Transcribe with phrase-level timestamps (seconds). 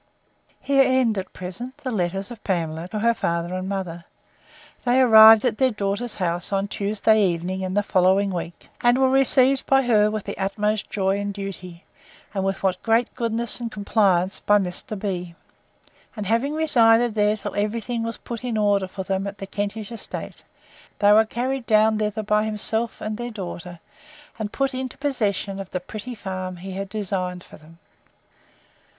[0.59, 4.05] Here end, at present, the letters of Pamela to her father and mother.
[4.83, 9.11] They arrived at their daughter's house on Tuesday evening in the following week, and were
[9.11, 11.83] received by her with the utmost joy and duty;
[12.33, 14.97] and with great goodness and complaisance by Mr.
[14.97, 15.35] B——.
[16.15, 19.45] And having resided there till every thing was put in order for them at the
[19.45, 20.41] Kentish estate,
[20.97, 23.79] they were carried down thither by himself, and their daughter,
[24.39, 27.77] and put into possession of the pretty farm he had designed for them.